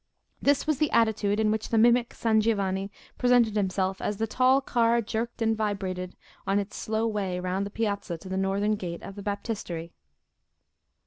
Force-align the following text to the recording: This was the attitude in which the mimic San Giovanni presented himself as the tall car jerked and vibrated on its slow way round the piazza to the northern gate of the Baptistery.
This 0.41 0.65
was 0.65 0.79
the 0.79 0.89
attitude 0.89 1.39
in 1.39 1.51
which 1.51 1.69
the 1.69 1.77
mimic 1.77 2.15
San 2.15 2.41
Giovanni 2.41 2.91
presented 3.19 3.55
himself 3.55 4.01
as 4.01 4.17
the 4.17 4.25
tall 4.25 4.59
car 4.59 4.99
jerked 4.99 5.43
and 5.43 5.55
vibrated 5.55 6.15
on 6.47 6.57
its 6.57 6.75
slow 6.75 7.05
way 7.05 7.39
round 7.39 7.67
the 7.67 7.69
piazza 7.69 8.17
to 8.17 8.27
the 8.27 8.35
northern 8.35 8.73
gate 8.77 9.03
of 9.03 9.13
the 9.13 9.21
Baptistery. 9.21 9.91